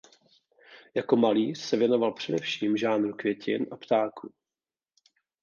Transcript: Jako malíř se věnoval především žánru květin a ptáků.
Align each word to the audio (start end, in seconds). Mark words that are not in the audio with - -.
Jako 0.95 1.15
malíř 1.15 1.57
se 1.59 1.77
věnoval 1.77 2.13
především 2.13 2.77
žánru 2.77 3.13
květin 3.13 3.65
a 3.71 3.75
ptáků. 3.77 4.33